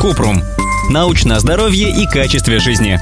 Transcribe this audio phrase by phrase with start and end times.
[0.00, 0.42] Купрум.
[0.90, 3.00] Научное здоровье и качестве жизни.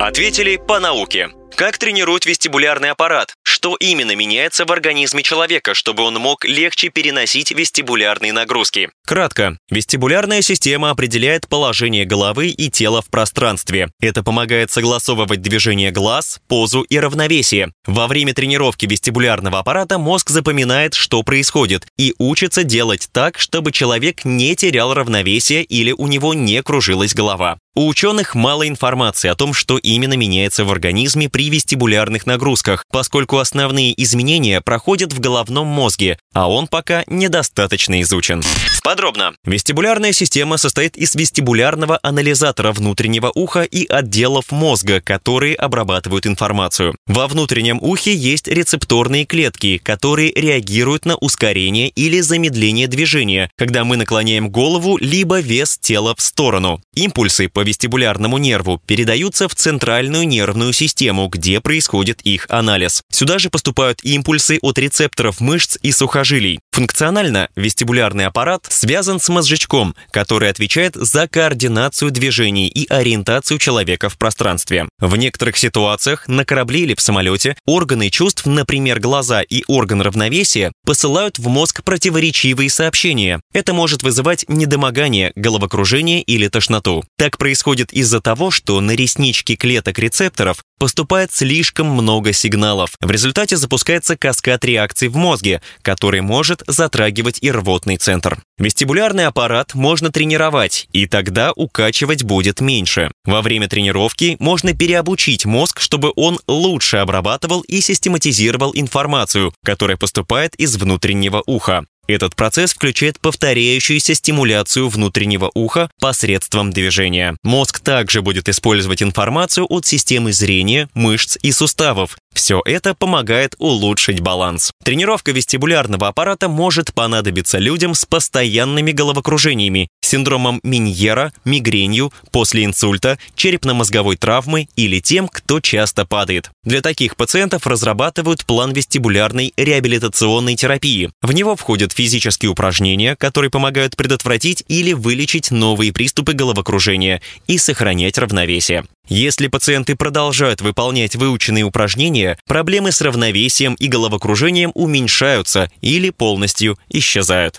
[0.00, 1.28] Ответили по науке.
[1.54, 3.34] Как тренируют вестибулярный аппарат?
[3.60, 8.88] Что именно меняется в организме человека, чтобы он мог легче переносить вестибулярные нагрузки?
[9.04, 9.58] Кратко.
[9.70, 13.90] Вестибулярная система определяет положение головы и тела в пространстве.
[14.00, 17.74] Это помогает согласовывать движение глаз, позу и равновесие.
[17.86, 24.24] Во время тренировки вестибулярного аппарата мозг запоминает, что происходит, и учится делать так, чтобы человек
[24.24, 27.58] не терял равновесие или у него не кружилась голова.
[27.76, 33.38] У ученых мало информации о том, что именно меняется в организме при вестибулярных нагрузках, поскольку
[33.38, 38.42] основные изменения проходят в головном мозге, а он пока недостаточно изучен.
[38.82, 39.34] Подробно.
[39.44, 46.94] Вестибулярная система состоит из вестибулярного анализатора внутреннего уха и отделов мозга, которые обрабатывают информацию.
[47.06, 53.96] Во внутреннем ухе есть рецепторные клетки, которые реагируют на ускорение или замедление движения, когда мы
[53.96, 56.80] наклоняем голову либо вес тела в сторону.
[56.94, 63.02] Импульсы по вестибулярному нерву передаются в центральную нервную систему, где происходит их анализ.
[63.10, 66.60] Сюда же поступают импульсы от рецепторов мышц и сухожилий.
[66.72, 74.16] Функционально вестибулярный аппарат связан с мозжечком, который отвечает за координацию движений и ориентацию человека в
[74.16, 74.88] пространстве.
[74.98, 80.72] В некоторых ситуациях на корабле или в самолете органы чувств, например, глаза и орган равновесия,
[80.84, 83.40] посылают в мозг противоречивые сообщения.
[83.52, 87.04] Это может вызывать недомогание, головокружение или тошноту.
[87.16, 92.92] Так происходит из-за того, что на реснички клеток рецепторов поступает слишком много сигналов.
[93.00, 98.42] В результате запускается каскад реакций в мозге, который может затрагивать и рвотный центр.
[98.58, 103.12] Вестибулярный аппарат можно тренировать, и тогда укачивать будет меньше.
[103.24, 110.56] Во время тренировки можно переобучить мозг, чтобы он лучше обрабатывал и систематизировал информацию, которая поступает
[110.56, 111.84] из внутреннего уха.
[112.10, 117.36] Этот процесс включает повторяющуюся стимуляцию внутреннего уха посредством движения.
[117.44, 122.16] Мозг также будет использовать информацию от системы зрения, мышц и суставов.
[122.34, 124.72] Все это помогает улучшить баланс.
[124.84, 134.16] Тренировка вестибулярного аппарата может понадобиться людям с постоянными головокружениями, синдромом Миньера, мигренью, после инсульта, черепно-мозговой
[134.16, 136.50] травмы или тем, кто часто падает.
[136.64, 141.10] Для таких пациентов разрабатывают план вестибулярной реабилитационной терапии.
[141.22, 148.18] В него входят физические упражнения, которые помогают предотвратить или вылечить новые приступы головокружения и сохранять
[148.18, 148.84] равновесие.
[149.08, 157.58] Если пациенты продолжают выполнять выученные упражнения, проблемы с равновесием и головокружением уменьшаются или полностью исчезают.